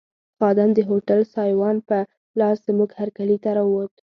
خادم 0.37 0.69
د 0.75 0.79
هوټل 0.89 1.21
سایوان 1.33 1.77
په 1.89 1.97
لاس 2.39 2.57
زموږ 2.67 2.89
هرکلي 2.99 3.37
ته 3.43 3.49
راووت. 3.57 3.93